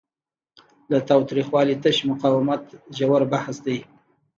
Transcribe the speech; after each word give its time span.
له 0.91 0.99
تاوتریخوالي 1.09 1.75
تش 1.83 1.97
مقاومت 2.09 2.63
ژور 2.97 3.21
بحث 3.31 3.55
دی. 3.65 3.77